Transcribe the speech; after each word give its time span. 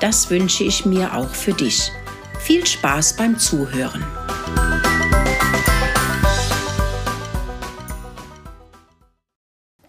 Das 0.00 0.28
wünsche 0.28 0.64
ich 0.64 0.84
mir 0.84 1.14
auch 1.14 1.28
für 1.28 1.52
dich. 1.52 1.90
Viel 2.40 2.66
Spaß 2.66 3.16
beim 3.16 3.38
Zuhören. 3.38 4.04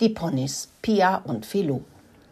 Die 0.00 0.10
Ponys 0.10 0.68
Pia 0.82 1.16
und 1.24 1.46
Filou. 1.46 1.80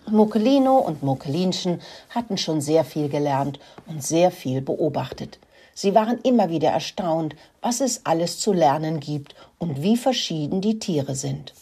Mokelino 0.06 0.77
und 0.78 1.02
Mokelinchen 1.02 1.80
hatten 2.10 2.36
schon 2.36 2.60
sehr 2.60 2.84
viel 2.84 3.08
gelernt 3.08 3.58
und 3.86 4.04
sehr 4.04 4.30
viel 4.30 4.60
beobachtet. 4.60 5.38
Sie 5.74 5.94
waren 5.94 6.18
immer 6.22 6.50
wieder 6.50 6.68
erstaunt, 6.68 7.34
was 7.62 7.80
es 7.80 8.04
alles 8.04 8.38
zu 8.38 8.52
lernen 8.52 9.00
gibt 9.00 9.34
und 9.58 9.82
wie 9.82 9.96
verschieden 9.96 10.60
die 10.60 10.78
Tiere 10.78 11.14
sind. 11.14 11.54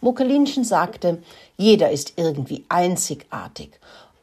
Mokelinchen 0.00 0.64
sagte, 0.64 1.22
jeder 1.58 1.90
ist 1.90 2.14
irgendwie 2.16 2.64
einzigartig, 2.70 3.78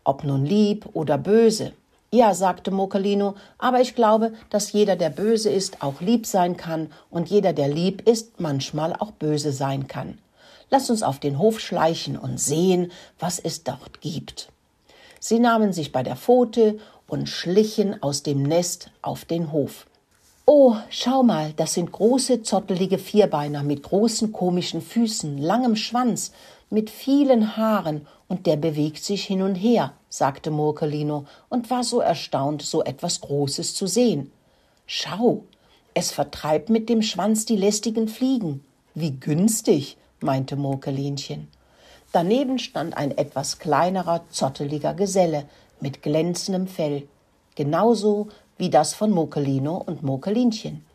ob 0.07 0.23
nun 0.23 0.45
lieb 0.45 0.87
oder 0.93 1.17
böse. 1.17 1.73
Ja, 2.11 2.33
sagte 2.33 2.71
Mokelino, 2.71 3.35
aber 3.57 3.81
ich 3.81 3.93
glaube, 3.93 4.31
dass 4.49 4.71
jeder, 4.71 4.95
der 4.95 5.09
böse 5.09 5.49
ist, 5.49 5.81
auch 5.81 5.99
lieb 5.99 6.25
sein 6.25 6.55
kann 6.55 6.89
und 7.09 7.29
jeder, 7.29 7.51
der 7.51 7.67
lieb 7.67 8.07
ist, 8.07 8.39
manchmal 8.39 8.93
auch 8.93 9.11
böse 9.11 9.51
sein 9.51 9.87
kann. 9.87 10.17
Lass 10.69 10.89
uns 10.89 11.03
auf 11.03 11.19
den 11.19 11.37
Hof 11.37 11.59
schleichen 11.59 12.17
und 12.17 12.39
sehen, 12.39 12.91
was 13.19 13.39
es 13.39 13.63
dort 13.63 13.99
gibt. 13.99 14.49
Sie 15.19 15.39
nahmen 15.39 15.73
sich 15.73 15.91
bei 15.91 16.03
der 16.03 16.15
Pfote 16.15 16.79
und 17.07 17.27
schlichen 17.27 18.01
aus 18.01 18.23
dem 18.23 18.43
Nest 18.43 18.89
auf 19.01 19.25
den 19.25 19.51
Hof. 19.51 19.85
Oh, 20.49 20.77
schau 20.89 21.23
mal, 21.23 21.51
das 21.57 21.73
sind 21.73 21.91
große, 21.91 22.41
zottelige 22.41 22.99
Vierbeiner 22.99 23.63
mit 23.63 23.83
großen, 23.83 24.31
komischen 24.31 24.81
Füßen, 24.81 25.37
langem 25.37 25.75
Schwanz, 25.75 26.31
mit 26.69 26.89
vielen 26.89 27.57
Haaren, 27.57 28.07
und 28.29 28.45
der 28.45 28.55
bewegt 28.55 29.03
sich 29.03 29.25
hin 29.25 29.41
und 29.41 29.55
her, 29.55 29.91
sagte 30.07 30.49
Murkelino 30.49 31.25
und 31.49 31.69
war 31.69 31.83
so 31.83 31.99
erstaunt, 31.99 32.61
so 32.61 32.81
etwas 32.81 33.19
Großes 33.19 33.75
zu 33.75 33.87
sehen. 33.87 34.31
Schau, 34.85 35.43
es 35.93 36.11
vertreibt 36.11 36.69
mit 36.69 36.87
dem 36.87 37.01
Schwanz 37.01 37.43
die 37.43 37.57
lästigen 37.57 38.07
Fliegen. 38.07 38.63
Wie 38.95 39.11
günstig, 39.11 39.97
meinte 40.21 40.55
Murkelinchen. 40.55 41.49
Daneben 42.13 42.57
stand 42.57 42.95
ein 42.95 43.11
etwas 43.17 43.59
kleinerer, 43.59 44.23
zotteliger 44.29 44.93
Geselle 44.93 45.43
mit 45.81 46.01
glänzendem 46.01 46.67
Fell, 46.67 47.05
genauso 47.55 48.29
wie 48.57 48.69
das 48.69 48.93
von 48.93 49.11
Mokelino 49.11 49.77
und 49.77 50.03
Mokelinchen. 50.03 50.85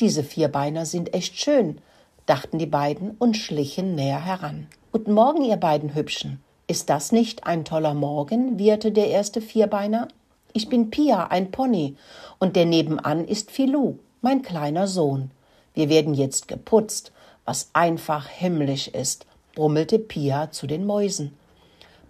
Diese 0.00 0.22
Vierbeiner 0.22 0.86
sind 0.86 1.14
echt 1.14 1.38
schön, 1.38 1.78
dachten 2.26 2.58
die 2.58 2.66
beiden 2.66 3.12
und 3.18 3.36
schlichen 3.36 3.94
näher 3.94 4.24
heran. 4.24 4.66
Guten 4.92 5.12
Morgen, 5.12 5.44
ihr 5.44 5.56
beiden 5.56 5.94
Hübschen. 5.94 6.40
Ist 6.66 6.90
das 6.90 7.12
nicht 7.12 7.46
ein 7.46 7.64
toller 7.64 7.94
Morgen? 7.94 8.58
wieherte 8.58 8.92
der 8.92 9.08
erste 9.08 9.40
Vierbeiner. 9.40 10.08
Ich 10.52 10.68
bin 10.68 10.90
Pia, 10.90 11.28
ein 11.28 11.50
Pony, 11.50 11.96
und 12.38 12.56
der 12.56 12.66
nebenan 12.66 13.26
ist 13.26 13.50
Filou, 13.50 13.98
mein 14.20 14.42
kleiner 14.42 14.86
Sohn. 14.86 15.30
Wir 15.74 15.88
werden 15.88 16.14
jetzt 16.14 16.48
geputzt 16.48 17.12
was 17.48 17.70
einfach 17.72 18.28
himmlisch 18.28 18.88
ist, 18.88 19.24
brummelte 19.54 19.98
Pia 19.98 20.50
zu 20.50 20.66
den 20.66 20.84
Mäusen. 20.84 21.32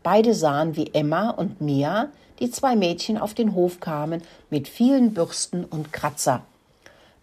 Beide 0.02 0.34
sahen, 0.34 0.74
wie 0.74 0.92
Emma 0.92 1.30
und 1.30 1.60
Mia, 1.60 2.08
die 2.38 2.50
zwei 2.50 2.76
Mädchen, 2.76 3.18
auf 3.18 3.34
den 3.34 3.54
Hof 3.54 3.80
kamen 3.80 4.22
mit 4.50 4.68
vielen 4.68 5.14
Bürsten 5.14 5.64
und 5.64 5.92
Kratzer. 5.92 6.44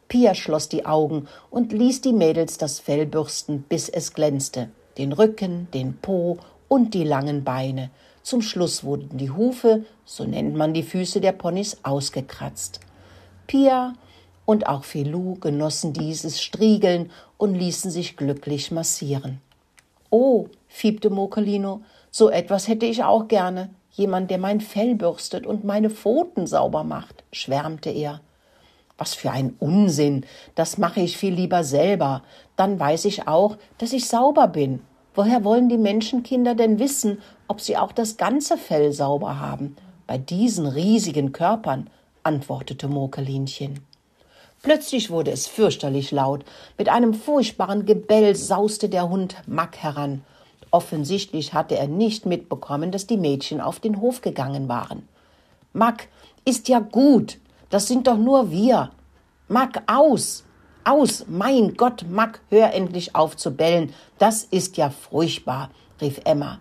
Pia 0.08 0.36
schloss 0.36 0.70
die 0.70 0.86
Augen 0.86 1.28
und 1.50 1.72
ließ 1.72 2.02
die 2.02 2.14
Mädels 2.14 2.58
das 2.58 2.80
Fell 2.80 3.06
bürsten, 3.06 3.64
bis 3.64 3.90
es 3.90 4.14
glänzte, 4.14 4.70
den 4.98 5.14
Rücken, 5.14 5.68
den 5.74 5.98
Po 5.98 6.38
und 6.68 6.94
die 6.94 7.04
langen 7.04 7.44
Beine. 7.44 7.90
Zum 8.22 8.42
Schluss 8.42 8.84
wurden 8.84 9.18
die 9.18 9.32
Hufe, 9.32 9.86
so 10.06 10.24
nennt 10.24 10.56
man 10.56 10.74
die 10.74 10.84
Füße 10.84 11.22
der 11.22 11.32
Ponys, 11.32 11.78
ausgekratzt. 11.84 12.80
Pia 13.48 13.94
und 14.46 14.68
auch 14.68 14.84
Filou 14.84 15.36
genossen 15.36 15.94
dieses 15.94 16.42
Striegeln 16.42 17.12
und 17.38 17.56
ließen 17.56 17.92
sich 17.92 18.16
glücklich 18.16 18.72
massieren. 18.72 19.42
Oh, 20.10 20.48
fiebte 20.68 21.10
Mokelino, 21.10 21.82
so 22.12 22.30
etwas 22.30 22.68
hätte 22.68 22.86
ich 22.86 23.04
auch 23.04 23.28
gerne. 23.28 23.70
Jemand, 23.96 24.30
der 24.30 24.40
mein 24.40 24.60
Fell 24.60 24.96
bürstet 24.96 25.48
und 25.48 25.64
meine 25.64 25.90
Pfoten 25.90 26.48
sauber 26.48 26.84
macht, 26.84 27.24
schwärmte 27.32 27.90
er. 27.90 28.20
Was 28.98 29.14
für 29.14 29.32
ein 29.32 29.56
Unsinn, 29.60 30.26
das 30.54 30.78
mache 30.78 31.00
ich 31.00 31.18
viel 31.18 31.34
lieber 31.34 31.64
selber. 31.64 32.22
Dann 32.58 32.78
weiß 32.78 33.06
ich 33.06 33.28
auch, 33.28 33.58
dass 33.78 33.94
ich 33.94 34.08
sauber 34.08 34.50
bin. 34.50 34.82
Woher 35.14 35.46
wollen 35.46 35.70
die 35.70 35.78
Menschenkinder 35.78 36.56
denn 36.56 36.78
wissen, 36.78 37.22
ob 37.48 37.62
sie 37.62 37.78
auch 37.78 37.94
das 37.94 38.18
ganze 38.18 38.58
Fell 38.58 38.92
sauber 38.92 39.40
haben? 39.40 39.78
Bei 40.08 40.18
diesen 40.18 40.66
riesigen 40.66 41.32
Körpern, 41.32 41.90
antwortete 42.24 42.90
Mokelinchen. 42.90 43.80
Plötzlich 44.62 45.10
wurde 45.10 45.32
es 45.32 45.48
fürchterlich 45.48 46.12
laut. 46.12 46.44
Mit 46.78 46.90
einem 46.90 47.14
furchtbaren 47.14 47.86
Gebell 47.86 48.36
sauste 48.36 48.90
der 48.90 49.08
Hund 49.08 49.36
Mack 49.48 49.78
heran. 49.78 50.24
Offensichtlich 50.76 51.54
hatte 51.54 51.78
er 51.78 51.88
nicht 51.88 52.26
mitbekommen, 52.26 52.92
dass 52.92 53.08
die 53.08 53.16
Mädchen 53.16 53.62
auf 53.62 53.80
den 53.80 54.02
Hof 54.02 54.20
gegangen 54.20 54.68
waren. 54.68 55.08
Mack, 55.72 56.10
ist 56.44 56.68
ja 56.68 56.80
gut. 56.80 57.38
Das 57.70 57.88
sind 57.88 58.08
doch 58.08 58.18
nur 58.18 58.52
wir. 58.52 58.92
Mack, 59.48 59.84
aus! 59.88 60.44
Aus! 60.84 61.28
Mein 61.30 61.76
Gott, 61.76 62.04
Mack, 62.10 62.42
hör 62.50 62.74
endlich 62.74 63.16
auf 63.16 63.38
zu 63.38 63.52
bellen. 63.52 63.94
Das 64.18 64.44
ist 64.44 64.76
ja 64.76 64.90
furchtbar, 64.90 65.70
rief 66.02 66.20
Emma. 66.26 66.60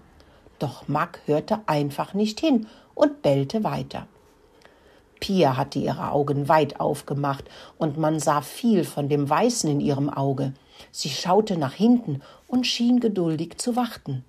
Doch 0.61 0.87
Mack 0.87 1.19
hörte 1.27 1.63
einfach 1.67 2.15
nicht 2.15 2.39
hin 2.39 2.69
und 2.95 3.21
bellte 3.21 3.65
weiter. 3.65 4.07
Pia 5.25 5.57
hatte 5.57 5.79
ihre 5.79 6.11
Augen 6.11 6.51
weit 6.51 6.81
aufgemacht, 6.81 7.45
und 7.79 7.97
man 7.97 8.21
sah 8.21 8.43
viel 8.43 8.85
von 8.85 9.09
dem 9.09 9.31
Weißen 9.31 9.71
in 9.71 9.81
ihrem 9.81 10.11
Auge. 10.11 10.53
Sie 10.93 11.09
schaute 11.09 11.57
nach 11.57 11.73
hinten 11.73 12.21
und 12.47 12.67
schien 12.67 13.01
geduldig 13.01 13.57
zu 13.57 13.75
warten. 13.75 14.23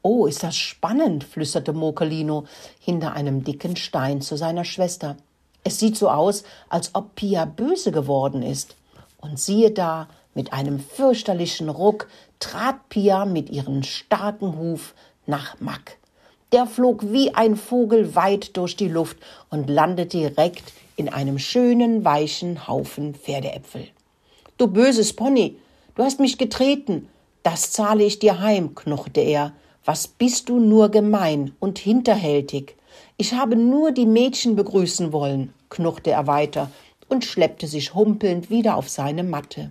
Oh, 0.00 0.24
ist 0.24 0.42
das 0.42 0.56
spannend, 0.56 1.22
flüsterte 1.22 1.74
Mokelino 1.74 2.44
hinter 2.80 3.12
einem 3.12 3.44
dicken 3.44 3.76
Stein 3.76 4.22
zu 4.22 4.38
seiner 4.38 4.64
Schwester. 4.64 5.18
Es 5.64 5.78
sieht 5.78 5.98
so 5.98 6.08
aus, 6.08 6.44
als 6.70 6.94
ob 6.94 7.14
Pia 7.14 7.44
böse 7.44 7.92
geworden 7.92 8.42
ist. 8.42 8.76
Und 9.20 9.38
siehe 9.38 9.70
da, 9.70 10.08
mit 10.32 10.54
einem 10.54 10.80
fürchterlichen 10.80 11.68
Ruck 11.68 12.08
trat 12.40 12.88
Pia 12.88 13.26
mit 13.26 13.50
ihrem 13.50 13.82
starken 13.82 14.56
Huf 14.56 14.94
nach 15.26 15.60
Mack. 15.60 15.98
Der 16.52 16.66
flog 16.66 17.10
wie 17.10 17.34
ein 17.34 17.56
Vogel 17.56 18.14
weit 18.14 18.58
durch 18.58 18.76
die 18.76 18.88
Luft 18.88 19.16
und 19.48 19.70
landete 19.70 20.18
direkt 20.18 20.74
in 20.96 21.08
einem 21.08 21.38
schönen, 21.38 22.04
weichen 22.04 22.68
Haufen 22.68 23.14
Pferdeäpfel. 23.14 23.88
Du 24.58 24.66
böses 24.66 25.14
Pony, 25.14 25.56
du 25.94 26.02
hast 26.02 26.20
mich 26.20 26.36
getreten. 26.36 27.08
Das 27.42 27.72
zahle 27.72 28.04
ich 28.04 28.18
dir 28.18 28.40
heim, 28.40 28.74
knurrte 28.74 29.22
er. 29.22 29.52
Was 29.86 30.06
bist 30.06 30.50
du 30.50 30.60
nur 30.60 30.90
gemein 30.90 31.52
und 31.58 31.78
hinterhältig? 31.78 32.76
Ich 33.16 33.32
habe 33.32 33.56
nur 33.56 33.90
die 33.90 34.06
Mädchen 34.06 34.54
begrüßen 34.54 35.10
wollen, 35.10 35.54
knurrte 35.70 36.10
er 36.10 36.26
weiter 36.26 36.70
und 37.08 37.24
schleppte 37.24 37.66
sich 37.66 37.94
humpelnd 37.94 38.50
wieder 38.50 38.76
auf 38.76 38.90
seine 38.90 39.24
Matte. 39.24 39.70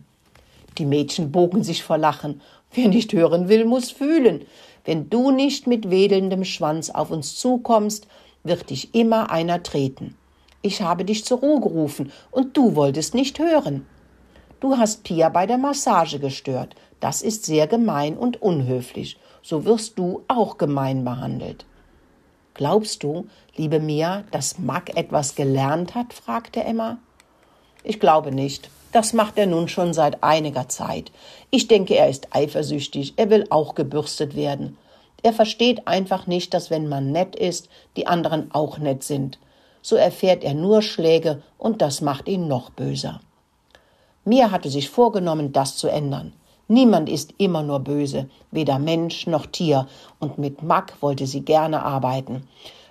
Die 0.81 0.87
Mädchen 0.87 1.31
bogen 1.31 1.63
sich 1.63 1.83
vor 1.83 1.99
Lachen. 1.99 2.41
Wer 2.71 2.87
nicht 2.87 3.13
hören 3.13 3.49
will, 3.49 3.65
muss 3.65 3.91
fühlen. 3.91 4.47
Wenn 4.83 5.11
du 5.11 5.29
nicht 5.29 5.67
mit 5.67 5.91
wedelndem 5.91 6.43
Schwanz 6.43 6.89
auf 6.89 7.11
uns 7.11 7.35
zukommst, 7.35 8.07
wird 8.43 8.71
dich 8.71 8.95
immer 8.95 9.29
einer 9.29 9.61
treten. 9.61 10.17
Ich 10.63 10.81
habe 10.81 11.05
dich 11.05 11.23
zur 11.23 11.37
Ruhe 11.37 11.61
gerufen, 11.61 12.11
und 12.31 12.57
du 12.57 12.73
wolltest 12.75 13.13
nicht 13.13 13.37
hören. 13.37 13.85
Du 14.59 14.75
hast 14.75 15.03
Pia 15.03 15.29
bei 15.29 15.45
der 15.45 15.59
Massage 15.59 16.17
gestört. 16.17 16.73
Das 16.99 17.21
ist 17.21 17.45
sehr 17.45 17.67
gemein 17.67 18.17
und 18.17 18.41
unhöflich. 18.41 19.19
So 19.43 19.65
wirst 19.65 19.99
du 19.99 20.23
auch 20.27 20.57
gemein 20.57 21.05
behandelt. 21.05 21.63
Glaubst 22.55 23.03
du, 23.03 23.27
liebe 23.55 23.79
Mia, 23.79 24.23
dass 24.31 24.57
Mack 24.57 24.97
etwas 24.97 25.35
gelernt 25.35 25.93
hat? 25.93 26.11
fragte 26.11 26.63
Emma. 26.63 26.97
Ich 27.83 27.99
glaube 27.99 28.31
nicht. 28.31 28.71
Das 28.91 29.13
macht 29.13 29.37
er 29.37 29.47
nun 29.47 29.67
schon 29.67 29.93
seit 29.93 30.23
einiger 30.23 30.67
Zeit. 30.67 31.11
Ich 31.49 31.67
denke, 31.67 31.95
er 31.95 32.09
ist 32.09 32.35
eifersüchtig, 32.35 33.13
er 33.17 33.29
will 33.29 33.47
auch 33.49 33.75
gebürstet 33.75 34.35
werden. 34.35 34.77
Er 35.23 35.33
versteht 35.33 35.87
einfach 35.87 36.27
nicht, 36.27 36.53
dass 36.53 36.69
wenn 36.69 36.89
man 36.89 37.11
nett 37.11 37.35
ist, 37.35 37.69
die 37.95 38.07
anderen 38.07 38.51
auch 38.53 38.77
nett 38.79 39.03
sind. 39.03 39.39
so 39.81 39.95
erfährt 39.95 40.43
er 40.43 40.53
nur 40.53 40.81
Schläge 40.81 41.41
und 41.57 41.81
das 41.81 42.01
macht 42.01 42.27
ihn 42.27 42.47
noch 42.47 42.69
böser. 42.69 43.19
Mia 44.23 44.51
hatte 44.51 44.69
sich 44.69 44.89
vorgenommen, 44.89 45.51
das 45.51 45.77
zu 45.77 45.87
ändern. 45.87 46.33
Niemand 46.67 47.09
ist 47.09 47.33
immer 47.37 47.63
nur 47.63 47.79
böse, 47.79 48.29
weder 48.51 48.79
Mensch 48.79 49.27
noch 49.27 49.47
Tier, 49.47 49.87
und 50.19 50.37
mit 50.37 50.61
Mack 50.61 50.93
wollte 51.01 51.25
sie 51.25 51.41
gerne 51.41 51.83
arbeiten. 51.83 52.47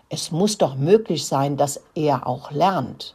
Es 0.08 0.32
muss 0.32 0.58
doch 0.58 0.75
möglich 0.75 1.25
sein, 1.25 1.56
dass 1.56 1.81
er 1.94 2.26
auch 2.26 2.50
lernt. 2.50 3.14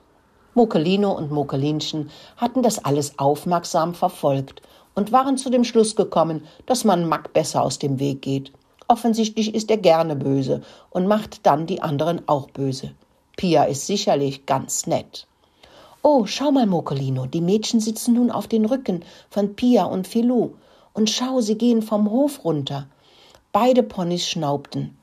Mokelino 0.56 1.12
und 1.12 1.32
Mokelinchen 1.32 2.10
hatten 2.38 2.64
das 2.64 2.84
alles 2.84 3.20
aufmerksam 3.20 3.94
verfolgt 3.94 4.62
und 4.96 5.12
waren 5.12 5.38
zu 5.38 5.50
dem 5.50 5.66
Schluss 5.66 5.96
gekommen, 5.96 6.48
dass 6.66 6.86
man 6.86 7.08
Mack 7.08 7.34
besser 7.34 7.62
aus 7.62 7.78
dem 7.78 8.00
Weg 8.00 8.22
geht. 8.22 8.54
Offensichtlich 8.88 9.54
ist 9.54 9.70
er 9.70 9.78
gerne 9.78 10.16
böse 10.16 10.62
und 10.90 11.08
macht 11.08 11.46
dann 11.46 11.66
die 11.66 11.82
anderen 11.82 12.28
auch 12.28 12.50
böse. 12.50 12.92
Pia 13.36 13.66
ist 13.66 13.86
sicherlich 13.86 14.46
ganz 14.46 14.88
nett. 14.88 15.28
Oh, 16.02 16.26
schau 16.26 16.52
mal, 16.52 16.68
Mokolino, 16.68 17.26
die 17.26 17.42
Mädchen 17.42 17.82
sitzen 17.82 18.14
nun 18.14 18.32
auf 18.32 18.48
den 18.48 18.64
Rücken 18.64 19.04
von 19.30 19.56
Pia 19.56 19.86
und 19.86 20.08
Filou. 20.08 20.54
Und 20.94 21.10
schau, 21.10 21.42
sie 21.42 21.58
gehen 21.58 21.82
vom 21.82 22.10
Hof 22.10 22.46
runter. 22.46 22.88
Beide 23.52 23.84
Ponys 23.84 24.26
schnaubten. 24.26 24.96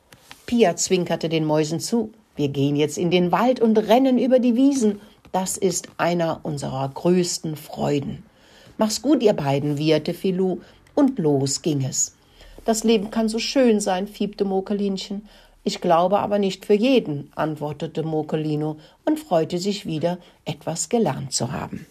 Pia 0.46 0.76
zwinkerte 0.76 1.28
den 1.28 1.44
Mäusen 1.44 1.80
zu. 1.80 2.12
Wir 2.36 2.48
gehen 2.48 2.76
jetzt 2.76 2.96
in 2.96 3.10
den 3.10 3.32
Wald 3.32 3.60
und 3.60 3.76
rennen 3.76 4.16
über 4.16 4.38
die 4.38 4.56
Wiesen. 4.56 5.00
Das 5.32 5.56
ist 5.56 5.88
einer 5.96 6.40
unserer 6.42 6.86
größten 6.88 7.56
Freuden. 7.56 8.22
Mach's 8.76 9.00
gut, 9.00 9.22
ihr 9.22 9.32
beiden, 9.32 9.78
wieherte 9.78 10.12
Filou, 10.12 10.60
und 10.94 11.18
los 11.18 11.62
ging 11.62 11.82
es. 11.84 12.14
Das 12.64 12.84
Leben 12.84 13.10
kann 13.10 13.28
so 13.28 13.38
schön 13.38 13.80
sein, 13.80 14.06
fiebte 14.06 14.44
Mokelinchen. 14.44 15.26
Ich 15.64 15.80
glaube 15.80 16.18
aber 16.18 16.38
nicht 16.38 16.66
für 16.66 16.74
jeden, 16.74 17.32
antwortete 17.34 18.02
Mokelino 18.02 18.76
und 19.04 19.18
freute 19.18 19.58
sich 19.58 19.86
wieder, 19.86 20.18
etwas 20.44 20.88
gelernt 20.88 21.32
zu 21.32 21.50
haben. 21.50 21.86